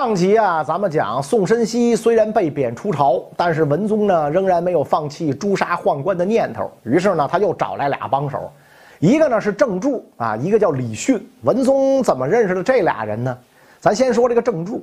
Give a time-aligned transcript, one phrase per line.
[0.00, 6.70] 上集啊，咱们讲宋申锡虽然被贬出朝，但是文宗呢仍然没有放弃诛杀宦官的念头。
[6.84, 8.50] 于是呢，他又找来俩帮手，
[8.98, 11.22] 一个呢是郑注啊，一个叫李训。
[11.42, 13.36] 文宗怎么认识的这俩人呢？
[13.78, 14.82] 咱先说这个郑注。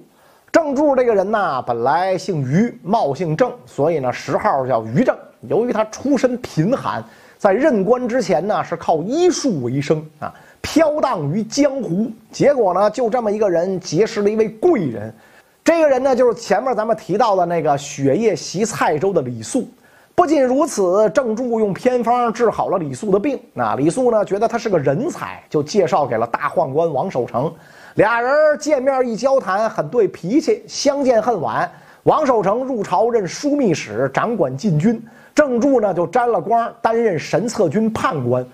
[0.51, 5.17] 郑注这个人呢，本来姓于，冒姓郑，所以呢谥号叫于正。
[5.49, 7.03] 由于他出身贫寒，
[7.39, 10.31] 在任官之前呢是靠医术为生啊。
[10.69, 15.13] 飘荡于江湖，结果呢，就这么一个人结识了一位贵人，
[15.63, 19.65] 这个人呢，就是前面咱们提到的那个雪夜袭蔡州的李肃。
[20.13, 23.39] 不仅如此，郑注用偏方治好了李肃的病。
[23.53, 27.49] 那李肃呢，觉得他是个人才，就介绍给了大宦官王守成。
[27.95, 28.29] 俩人
[28.59, 31.71] 见面一交谈，很对脾气，相见恨晚。
[32.03, 34.97] 王守成入朝任枢密使，掌管禁军；
[35.33, 38.45] 郑注呢，就沾了光，担任神策军判官。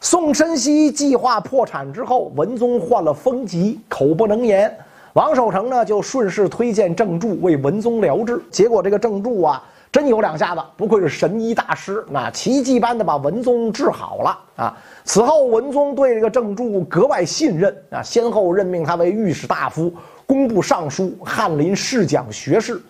[0.00, 4.72] 宋申锡计划破产之后，文宗患了风疾，口不能言。
[5.14, 8.40] 王守成呢，就顺势推荐郑注为文宗疗治。
[8.48, 14.78] 结果这个郑注啊，真有两下子，不愧是神医大师，那奇迹般的把文宗治好了啊！
[15.04, 19.92] 此后，文宗对这个郑注格外信任啊，先后任命他为御史大夫、
[20.26, 22.80] 工部尚书、翰林侍讲学士。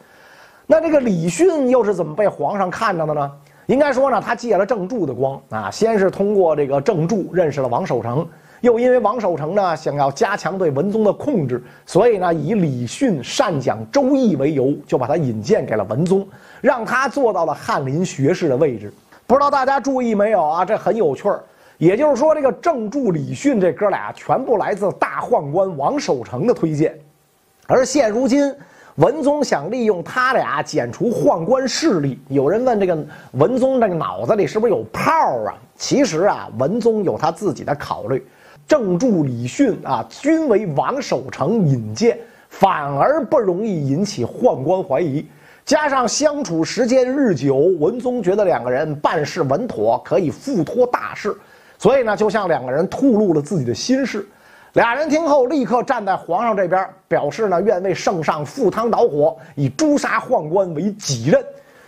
[0.66, 3.32] 那这个李训又是怎么被皇上看着的呢？
[3.68, 8.26] 应该说呢，他借了郑注的光啊，先是通过这个郑注认识了王守成，
[8.62, 16.26] 又因为王守成呢想要加强对文宗的控制，所以呢以李训善讲《周易》为由，就把他引荐给了文宗，
[16.62, 18.90] 让他做到了翰林学士的位置。
[19.26, 20.64] 不知道大家注意没有啊？
[20.64, 21.38] 这很有趣儿。
[21.76, 26.98] 也就是说，这个郑注、李训这哥俩全部来自大宦官王守成的推荐，
[27.66, 28.50] 而现如今。
[28.98, 32.18] 文宗想利用他俩剪除宦官势力。
[32.28, 32.98] 有人问这个
[33.32, 35.08] 文宗这个脑子里是不是有泡
[35.44, 35.54] 啊？
[35.76, 38.26] 其实啊，文宗有他自己的考虑。
[38.66, 45.24] 正助、李训啊，均为王守成引荐，反而不容易引起宦官怀疑。
[45.64, 51.32] 加上相处时间日久，文宗觉得两个人办事稳妥，可以付托大事，
[51.78, 54.26] 所以呢，就向两个人吐露了自己的心事。
[54.74, 61.42] 俩人听后，立刻站在皇上这边，表示呢愿为圣上赴汤蹈火，以诛杀宦官为己任。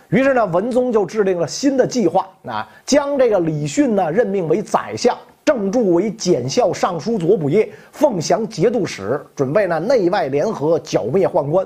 [0.09, 5.15] 于是呢，文宗就制定了新的计划，啊，将这个李训呢任命为宰相，
[5.45, 11.65] 郑注为检校尚书左仆射，凤翔节度使，准备呢内外联合剿灭宦官。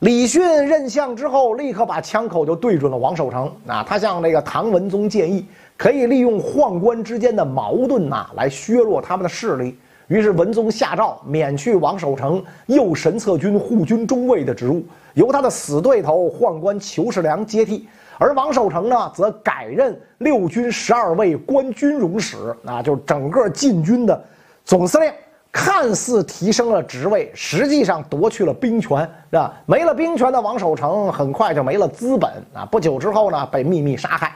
[0.00, 5.46] 李训任相之后，立刻把枪口就对准了王守成，啊，他向这个唐文宗建议，
[5.78, 9.76] 可以利用宦官之间的矛盾呐，来削弱他们的势力。
[10.08, 14.84] 于是文宗下诏免去王守成右神策军护军中尉的职务，
[15.14, 17.88] 由他的死对头宦官裘世良接替。
[18.18, 24.24] 而王守成呢，则改任六军十二位官军容使，啊，就是整个禁军的
[24.64, 25.12] 总司令。
[25.52, 29.00] 看似提升了职位，实际上夺去了兵权，
[29.30, 29.54] 是吧？
[29.64, 32.66] 没了兵权的王守成，很快就没了资本啊！
[32.70, 34.35] 不久之后呢，被秘密杀害。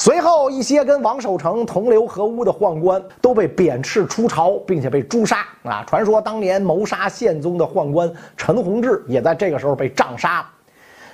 [0.00, 5.44] 随后，一些跟王守成同流合污的宦官都被贬斥出朝，并且被诛杀。
[5.64, 10.48] 啊，传说当年谋杀宪宗的宦官陈弘志也在这个时候被杖杀。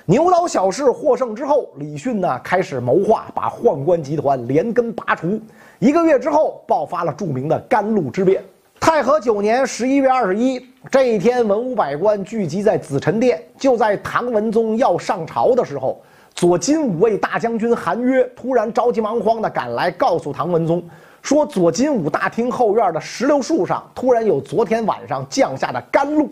[0.05, 5.41] 牛刀小试获胜之后，李训呢开始谋划把宦官集团连根拔除。
[5.79, 8.43] 一个月之后，爆发了著名的甘露之变。
[8.79, 15.99] 太和九年十一月二十一这一天，文武百官聚集在紫宸殿，就在唐文宗要上朝的时候。
[16.35, 20.83] 左金吾卫大将军韩约突然着急忙慌地赶来，告诉唐文宗
[21.21, 26.29] 说：“左金吾大厅后院的石榴树上突然有昨天晚上降下的甘露。”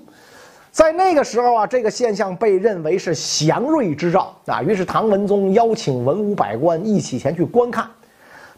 [0.71, 4.61] 在那个时候啊，这个现象被认为是祥瑞之兆啊。
[4.61, 7.87] 于是唐文宗邀请文武百官一起前去观看。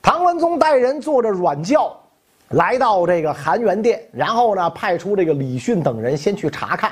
[0.02, 1.96] 唐文宗带人坐着软轿
[2.50, 6.92] 来到这个含元殿，然后呢，派出这个李训等人先去查看。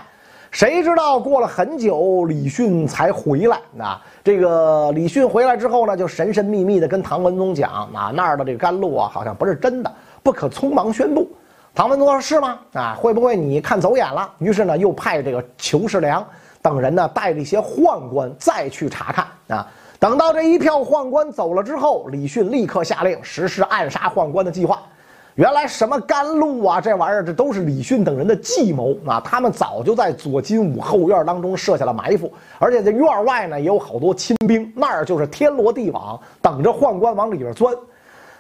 [0.53, 3.59] 谁知道过了很久，李训才回来。
[3.73, 9.91] 那这个李训回来之后呢，就神神秘秘的跟唐文宗讲：啊，那儿的这个甘露啊，好像不是真的，
[10.21, 11.27] 不可匆忙宣布。
[11.73, 12.59] 唐文宗说：是吗？
[12.73, 14.29] 啊，会不会你看走眼了？
[14.37, 16.23] 于是呢，又派这个裘世良
[16.61, 19.25] 等人呢，带着一些宦官再去查看。
[19.57, 19.67] 啊，
[19.97, 24.83] 等到这一票宦官走了之后，李训立刻下令实施暗杀宦官的计划。
[25.35, 29.19] 原来什么甘露啊，这玩意儿这都是李训等人的计谋啊！
[29.25, 37.73] 他们早就在左金吾后院当中设下了埋伏，而且这院外呢也有好多亲兵，那儿就是天罗地网，等着宦官往里边钻。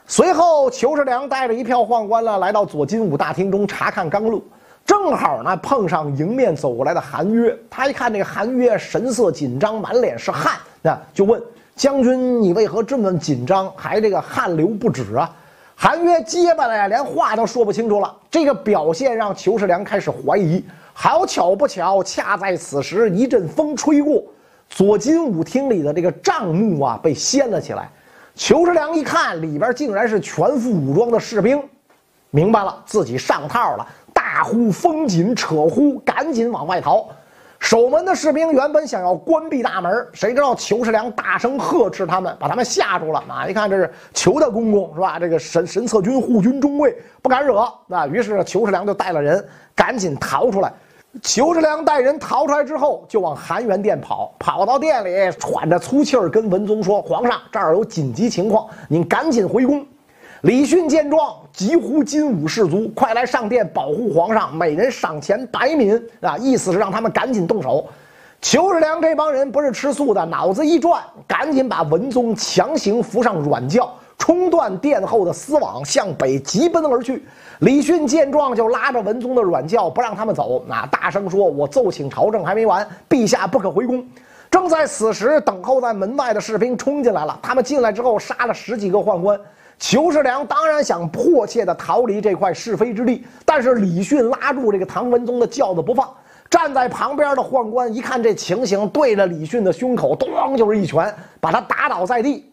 [0.05, 4.43] 随后，裘世良带着一票宦官呢，来到左金吾大厅中查看甘露，
[4.85, 7.57] 正好呢碰上迎面走过来的韩约。
[7.71, 11.41] 他一看这个韩约神色紧张，满脸是汗，那就问
[11.75, 15.27] 将军：“你为何这么紧张，还这个汗流不止啊？”
[15.83, 18.15] 韩约结巴了呀，连话都说不清楚了。
[18.31, 20.63] 这个表现让裘世良开始怀疑
[20.93, 24.23] 好巧不巧，恰在此时，一阵风吹过，
[24.69, 27.89] 左金武厅里的这个帐幕啊被掀了起来。
[28.33, 31.61] 裘世良一看，里边竟然是全副武装的士兵，
[32.29, 37.09] 明白了自己上套了，大呼封紧，扯呼，赶紧往外逃。
[37.63, 43.23] 守门的士兵原本想要关闭大门，谁知道裘世良大声呵斥他们，把他们吓住了。
[43.29, 45.17] 啊，一看这是裘大公公是吧？
[45.17, 47.59] 这个神神策军护军中尉不敢惹。
[47.87, 49.43] 啊，于是裘世良就带了人
[49.73, 50.73] 赶紧逃出来。
[51.21, 59.85] 裘世良带人逃出来之后，就往含元殿跑，跑到殿里喘着粗气儿跟文宗说：“皇上，这儿有紧急情况，您赶紧回宫。”
[60.43, 66.37] 李训见状，急呼金武士卒，快来上殿保护皇上，每人赏钱百敏啊！
[66.37, 67.87] 意思是让他们赶紧动手。
[68.41, 77.23] 裘世良这帮人不是吃素的，脑子一转，赶紧把文宗强行扶上软轿，冲断殿后的丝网，向北急奔而去。
[77.59, 84.05] 李训见状，就拉着文宗的软轿，不让他们走，啊，大声说：“我奏请朝政还没完，陛下不可回宫。”
[84.51, 89.39] 正在此时，等候在门外的士兵冲进来了，他们进来之后，杀了十几个宦官。
[89.79, 96.09] 裘世良当然想迫切的逃离这块是非之地，但是李训拉住这个唐文宗的轿子不放。
[96.49, 102.47] 站在旁边的宦官一看这情形，对着李训的胸口咚就是一拳，把他打倒在地。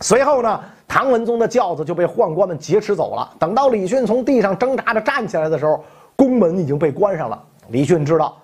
[0.00, 3.28] 随后呢，唐文宗的轿子就被宦官们劫持走了。
[3.38, 5.82] 等到李训从地上挣扎着站起来的时候，
[6.14, 7.42] 宫门已经被关上了。
[7.68, 8.36] 李训知道，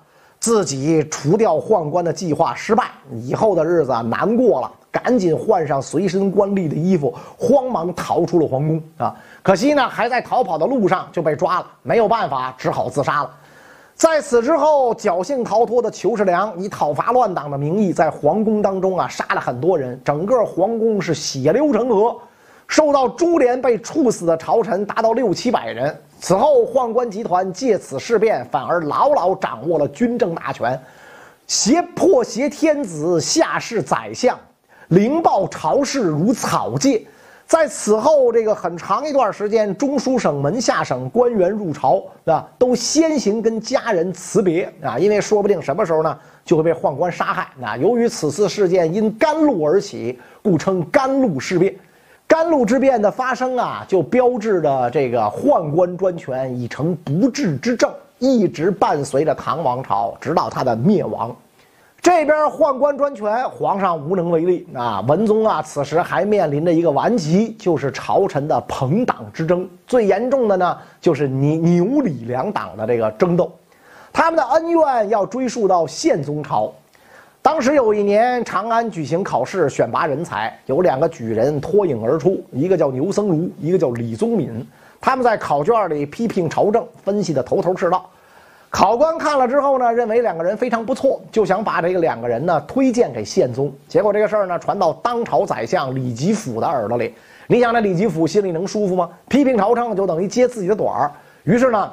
[0.44, 4.70] 自己除掉宦官的计划失败，以后的日子难过了。
[4.90, 9.16] 赶紧换上随身官吏的衣服，慌忙逃出了皇宫啊！
[9.42, 13.30] 可惜呢，还在逃跑的路上就被抓了，没有办法，只好自杀了。
[13.94, 22.14] 在此之后，侥幸逃脱的裘世良以讨伐乱党的名义，在皇宫当中啊杀了很多人，整个皇宫是血流成河，
[22.68, 25.98] 受到株连被处死的朝臣达到六七百人。
[26.26, 30.80] 此后，宦官集团借此事变，反而牢牢掌握了军政大权，
[31.46, 34.34] 胁迫挟天子下士宰相。
[34.88, 37.06] 灵报朝事如草芥，
[37.46, 47.76] 在此后这个很长一段时间，中书省门下省官员入朝啊，都先行跟家人辞别啊，因为说不定什么时候呢就会被宦官杀害啊。
[47.76, 51.74] 由于此次事件因甘露而起，故称甘露事变。
[52.34, 57.88] 甘露之变的发生啊，就标志着这个宦官专权已成不治之症，
[58.18, 61.32] 一直伴随着唐王朝，直到它的灭亡。
[62.02, 65.00] 这边宦官专权，皇上无能为力啊！
[65.06, 69.70] 文宗啊，此时还面临着一个顽疾，就是朝臣的朋党之争。
[69.86, 73.52] 最严重的呢，就是牛牛李两党的这个争斗。
[74.12, 76.72] 他们的恩怨要追溯到宪宗朝。
[77.44, 84.66] 当时有一年，长安举行考试选拔人才，有两个举人脱颖而出，一个叫牛僧孺，一个叫李宗闵。
[84.98, 88.08] 他们在考卷里批评朝政，分析的头头是道。
[88.70, 93.70] 考官看了之后呢，认为两个人非常不错，就想把这个两个人呢推荐给宪宗。
[93.88, 97.14] 结果这个事儿呢传到当朝宰相李吉甫的耳朵里，
[97.46, 99.10] 你想那李吉甫心里能舒服吗？
[99.28, 101.12] 批评朝政就等于揭自己的短儿。
[101.42, 101.92] 于是呢，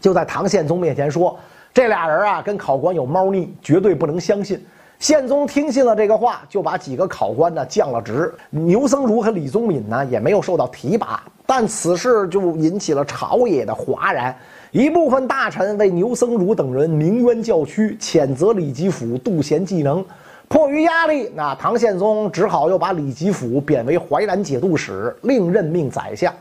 [0.00, 1.36] 就在唐宪宗面前说，
[1.72, 4.60] 这俩人啊跟考官有猫腻，绝对不能相信。
[4.98, 8.34] 宪宗听信了这个话，就把几个考官呢降了职。
[8.50, 14.36] 牛僧孺和李宗闵呢也没有受到提拔，但此事就引起了朝野的哗然。
[14.72, 20.04] 一部分大臣为牛僧孺等人鸣冤叫屈，谴责李吉甫妒贤技能。
[20.48, 26.34] 迫于压力，那唐宪宗只好又把李吉甫贬为淮南节度使，另任命宰相。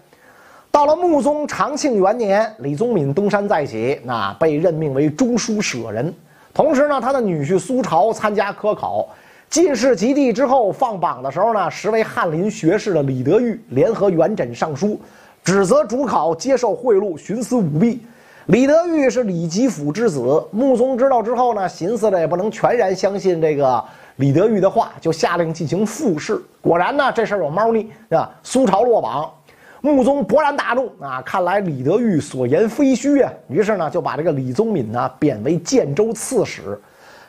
[0.72, 6.14] 到了穆宗长庆元年，李宗闵东山再起，那被任命为中书舍人。
[6.54, 9.08] 同时呢，他的女婿苏朝参加科考，
[9.50, 15.00] 进士及第之后放榜的时候呢，时为翰林学士的李德裕联合元稹上书，
[15.44, 18.02] 指责主考接受贿赂、徇私舞弊。
[18.46, 23.84] 李德裕是李吉甫之子，穆宗知道之后呢，寻思着也不能全然相信这个
[24.18, 26.40] 李德裕的话，就下令进行复试。
[26.62, 29.32] 果然呢，这事儿有猫腻，啊，苏朝落榜，
[29.82, 31.22] 穆宗勃然大怒啊！
[31.22, 36.78] 看来李德裕所言非虚啊，于是呢，就把这个李宗闵呢贬为建州刺史。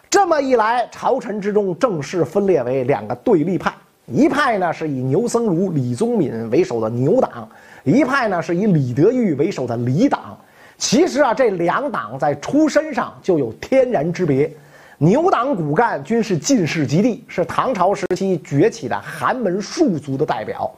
[0.08, 3.72] 这么一来，朝臣之中正式分裂为两个对立派，
[4.06, 7.48] 一派呢是以牛僧孺、李宗闵为首的牛党，
[7.84, 10.36] 一派呢是以李德裕为首的李党。
[10.76, 14.50] 其实啊，这两党在出身上就有天然之别。
[14.98, 20.68] 牛党骨干均是进士及第，是唐朝时期崛起的寒门庶族的代表；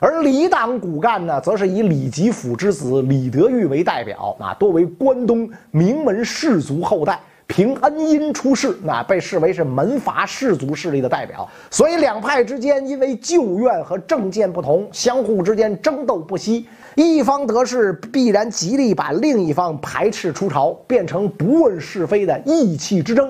[0.00, 11.48] 而李党骨干呢，则是以李吉甫之子李德裕为代表，啊，多为关东名门士族后代，凭恩荫出世，那被视为是门阀士族势力的代表。
[11.68, 16.68] 所以两派之间因为旧怨和政见不同，相互之间争斗不息。
[16.94, 23.28] 一方得势，必然极力把另一方排斥出朝，变成不问是非的义气之争。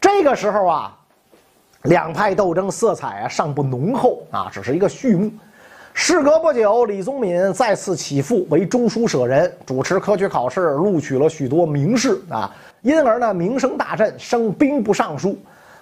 [0.00, 0.98] 这个时候啊，
[1.82, 5.30] 两派斗争色彩啊尚不浓厚啊，只是一个序幕。
[6.00, 15.36] 事隔不久，李宗闵再次起复为中书舍人，主持科举考试，录取了许多名士啊，因而呢名声大振，升兵部尚书。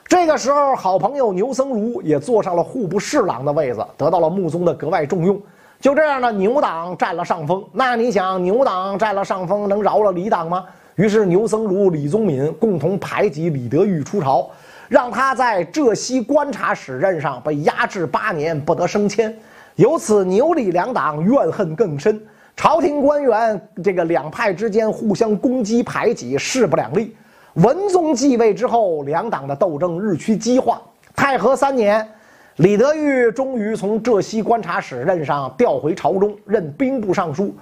[0.07, 5.39] 这个时候，好朋友牛僧孺也坐上了户部侍郎的位子，得到了穆宗的格外重用。
[5.81, 7.63] 就这样呢，牛党占了上风。
[7.71, 10.65] 那你想，牛党占了上风，能饶了李党吗？
[10.95, 14.49] 于是牛僧孺、李宗闵共同排挤李德裕出朝，
[14.89, 19.37] 让他在浙西观察使任上被压制八年，不得升迁。
[19.77, 22.19] 由此，牛李两党怨恨更深，
[22.57, 27.15] 朝廷官员这个两派之间互相攻击排挤，势不两立。
[27.57, 30.81] 文宗继位之后，两党的斗争日趋激化。
[31.15, 32.09] 太和三年，
[32.57, 37.55] 李德裕终于从浙西观察使任上调回朝中，任兵部尚书。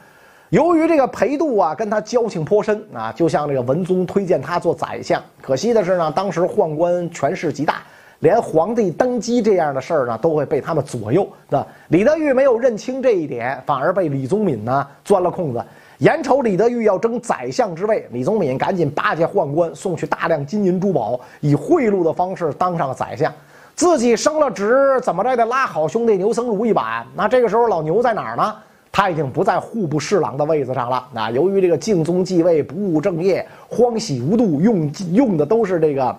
[0.51, 5.21] 由于这个裴度啊跟他交情颇深啊，就像这个文宗推荐他做宰相。
[5.43, 7.83] 可惜的是呢，当时宦官权势极大。
[8.21, 11.29] 连皇帝登基这样的事儿呢，都会被他们左右。
[11.49, 15.63] 那李德裕没有认清这一点，反而被李宗闵呢钻了空子。
[15.99, 23.33] 眼瞅李德裕要争宰相之位，李宗闵赶紧巴结宦官，送去大量金银珠宝，以贿赂的方式当上了宰相。
[23.77, 27.07] 自己升了职，怎么着也得拉好兄弟牛僧孺一把。
[27.15, 28.55] 那这个时候老牛在哪儿呢？
[28.91, 31.05] 他已经不在户部侍郎的位子上了。
[31.13, 36.17] 那由于这个敬宗继位，不务正业，荒喜无度，用用的都是这个。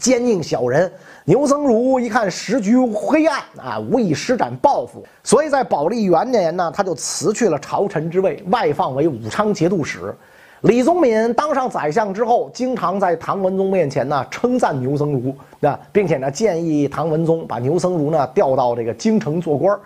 [0.00, 0.90] 奸佞小人
[1.24, 10.14] 牛僧孺一看时局黑暗啊，无以施展抱负，所以在宝历元年呢，他就辞去了朝臣之位，外放为武昌节度使。
[10.62, 19.78] 李宗闵当上宰相之后，经常在唐文宗面前呢称赞牛僧孺，那并且呢建议唐文宗把牛僧孺呢调到这个京城做官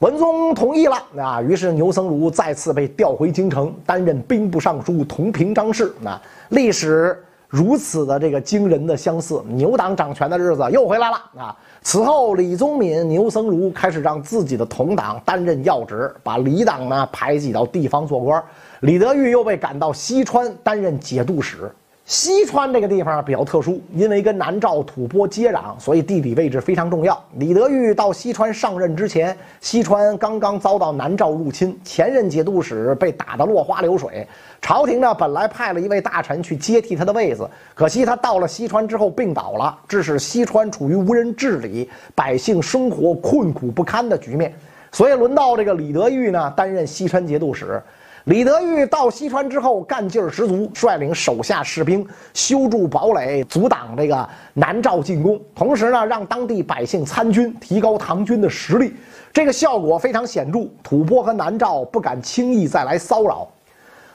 [0.00, 5.94] 文宗同意了啊，于是牛僧孺再次被调回京城，担任兵部尚书同平章事。
[6.00, 7.22] 那历史。
[7.48, 11.56] 如此的这个惊人的相似，牛党掌权的日子又回来了啊！
[11.80, 18.42] 此后，李宗闵、牛僧孺开始让自己的同党担任要职，把李党呢排挤到地方做官。
[18.80, 21.70] 李德裕又被赶到西川担任节度使。
[22.06, 27.20] 西川这个地方比较特殊，因为跟南诏吐蕃接壤，所以地理位置非常重要。
[27.34, 34.24] 李德裕到西川上任之前，西川刚刚遭到南诏入侵，前任节度使被打得落花流水。
[34.62, 44.54] 朝廷呢本来派了一位大臣去接替他的位子，可惜他到了西川之后病倒了，致使西川处于无人治理、百姓生活困苦不堪的局面。
[44.92, 47.82] 所以轮到这个李德裕呢担任西川节度使。
[48.26, 52.04] 李德裕到西川之后，干劲儿十足，率领手下士兵
[52.34, 58.92] 修筑堡垒，阻挡这个南诏进攻，同时呢，让当地百姓参军，提高唐军的实力。
[59.32, 63.46] 这个效果非常显著，吐蕃和南诏不敢轻易再来骚扰。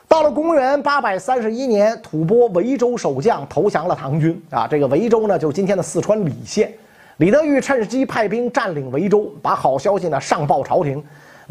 [0.09, 6.69] 到了公元八百三十一年，吐蕃维州守将投降了唐军啊，这个维州呢，就是今天的四川理县。
[7.15, 11.01] 李德裕趁机派兵占领维州，把好消息呢上报朝廷。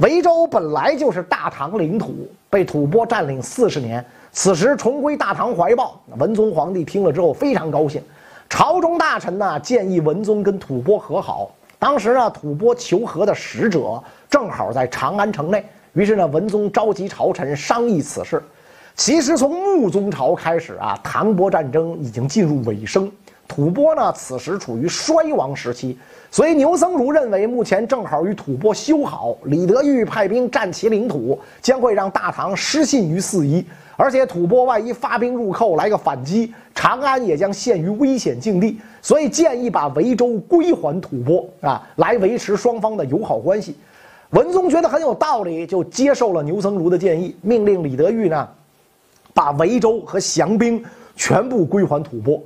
[0.00, 4.02] 维州本来就是大唐领土，被吐蕃占领四十年，
[4.32, 6.00] 此时重归大唐怀抱。
[6.16, 8.02] 文宗皇帝听了之后非常高兴，
[8.48, 11.50] 朝中大臣呢建议文宗跟吐蕃和好。
[11.78, 18.42] 当时呢，吐蕃求和的使者正好在长安城内，于是呢，文宗召集朝臣商议此事。
[18.96, 23.10] 其实从穆宗朝开始啊，唐蕃战争已经进入尾声，
[23.50, 25.98] 吐蕃呢此时处于衰亡时期。
[26.30, 29.36] 所以牛僧孺认为，目前正好与吐蕃修好。
[29.46, 33.64] 李德裕派兵占其领土，将会让大唐失信于四夷，
[33.96, 38.78] 而且吐蕃万一发兵入寇，来个反击，长安也将陷于危险境地。
[39.02, 43.74] 所以建议把维州归还吐蕃啊，来维持双方的友好关系。
[44.30, 48.48] 文宗觉得很有道理，就接受了牛僧孺的建议，命令李德裕呢，
[49.34, 50.80] 把维州和降兵
[51.16, 52.40] 全部归还吐蕃。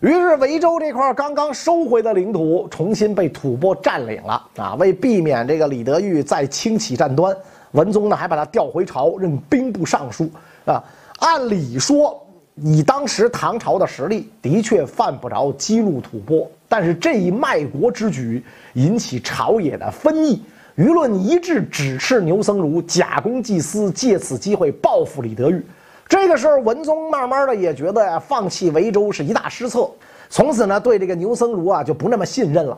[0.00, 4.74] 于是维州这块刚刚收回的领土重新被吐蕃占领了啊！
[4.76, 7.36] 为避免这个李德裕再轻启战端，
[7.72, 10.30] 文宗呢还把他调回朝任兵部尚书
[10.64, 10.80] 啊。
[11.18, 12.24] 按理说，
[12.54, 18.40] 以当时唐朝的实力，的确犯不着激怒吐蕃，但是这一卖国之举
[18.74, 20.40] 引起朝野的分议，
[20.76, 25.60] 舆论一致指斥牛僧孺假公济私，借此机会报复李德裕。
[26.08, 29.90] 这个时候，文宗慢慢的也觉得呀，放弃维州是一大失策。
[30.30, 32.76] 从此呢，对这个牛僧孺啊就不那么信任了。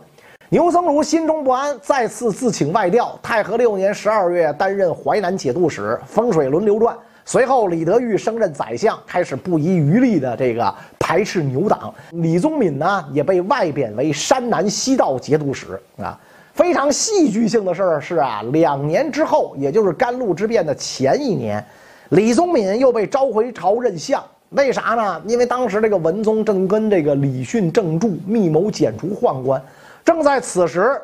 [0.48, 3.16] 牛僧孺心中不安，再次自请外调。
[3.22, 6.96] 太和六年十二月，担任淮南节度使，风水轮流转。
[7.24, 11.94] 随后，李德裕升任宰相，开始不遗余力的这个排斥牛党。
[12.10, 16.18] 李宗闵呢，也被外贬为山南西道节度使啊。
[16.52, 21.64] 非常戏剧性的事儿是啊，两年之后，也就是甘露之变的前一年，
[22.10, 24.22] 李宗闵又被召回朝任相。
[24.50, 25.22] 为啥呢？
[25.26, 29.62] 因为当时这个文宗正跟这个李训、郑注密谋剪除宦官。
[30.04, 31.00] 正在此时，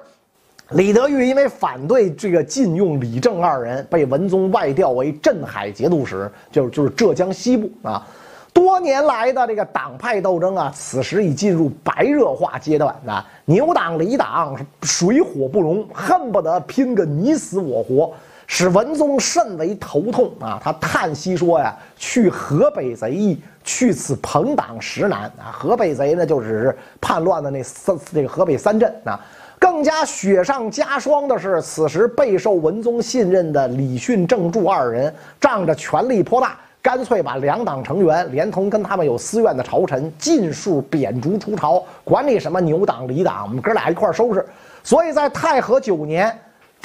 [0.71, 8.05] 李德裕因为反对这个禁用李郑二人，被文宗外调为镇海节度使，就是就是浙江西部啊。
[8.53, 13.25] 多年来的这个党派斗争啊，此时已进入白热化阶段啊！
[13.45, 18.13] 牛党、李党水火不容，恨不得拼个你死我活，
[18.47, 20.61] 使文宗甚为头痛啊！
[20.63, 29.21] 他叹息说呀：“去河北贼易，去此朋党实难啊！”河北贼呢，就只是叛乱的那三这个河北三镇啊。
[29.59, 36.57] 更加雪上加霜的是，此时备受文宗信任的李训、郑注二人，仗着权力颇大。
[36.83, 44.47] 干脆把两党成员连同跟他们有私怨的朝臣尽数贬逐出朝，管你什么牛党、李党，我们哥俩一块收拾。
[44.85, 46.33] 所以在太和九年，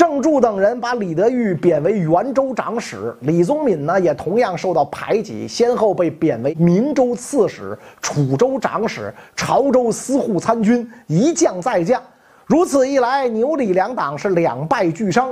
[0.01, 12.01] 郑注等人把李德裕贬为元州长史，李宗闵呢也同样受到排挤，先后被贬为明州刺史、楚州长史、潮州司户参军，一降再降。
[12.47, 15.31] 如此一来，牛李两党是两败俱伤。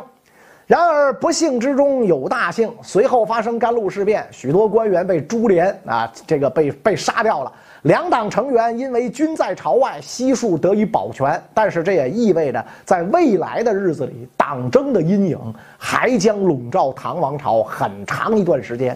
[0.70, 7.52] 然而不幸之中有大幸，随后发生甘露事变，许多官员被株连啊，这个被被杀掉了。
[7.82, 11.42] 两党成员因为均在朝外，悉数得以保全。
[11.56, 15.40] 但是这也意味着，在未来的日子里，党争的阴影
[15.76, 18.96] 还将笼罩唐王朝很长一段时间。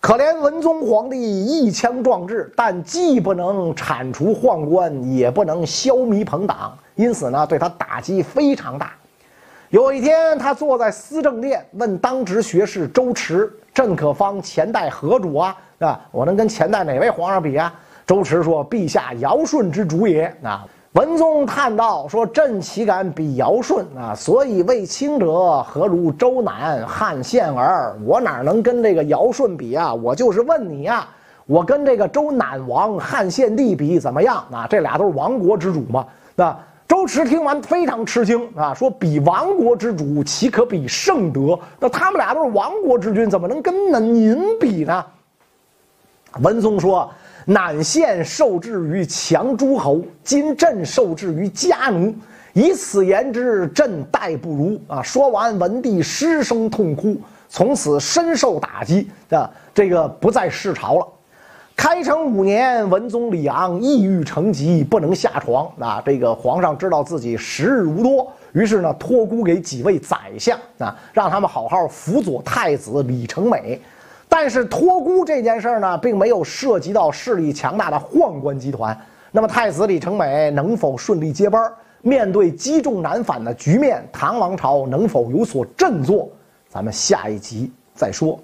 [0.00, 8.94] 可怜文宗皇帝一腔壮志，但既不能铲除宦官，也不能消弭朋党，因此呢，对他打击非常大。
[9.72, 15.56] 有一天，他坐在思政殿，问当值学士周驰：“朕可方前代何主啊？
[15.78, 17.72] 啊，我能跟前代哪位皇上比啊？”
[18.06, 24.14] 周驰说：“陛下尧舜之主也。”啊，文宗叹道：“说朕岂敢比尧舜啊？
[24.14, 27.96] 所以为卿者何如周南、汉献儿？
[28.04, 29.94] 我哪能跟这个尧舜比啊？
[29.94, 31.08] 我就是问你呀，
[31.46, 34.44] 我跟这个周赧王、汉献帝比怎么样？
[34.52, 36.06] 啊，这俩都是亡国之主嘛，
[36.36, 36.54] 那。”
[36.92, 41.58] 周驰听完非常吃惊啊，说：“比亡国之主，岂可比圣德？
[41.80, 45.02] 那他们俩都是亡国之君，怎么能跟那您比呢？”
[46.40, 47.10] 文宗说
[47.48, 52.14] ：“赧献受制于强诸侯，今朕受制于家奴，
[52.52, 61.06] 以此言之，朕待不如啊！”说完，文帝失声痛哭，从此深受打击啊，这个不再世朝了。
[61.76, 65.68] 开成五年，文宗李昂抑郁成疾，不能下床。
[65.78, 73.80] 啊，这个皇上知道自己时日无多，于是呢，托孤给几位宰相啊，让他们好好辅佐太子李成美。
[74.28, 78.96] 但是托孤这件事呢，并没有涉及到势力强大的宦官集团。
[79.30, 81.70] 那么太子李成美能否顺利接班？
[82.02, 86.28] 面对积重难返的局面，唐王朝能否有所振作？
[86.68, 88.38] 咱们下一集再说。